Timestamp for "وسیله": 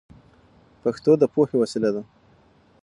1.61-1.89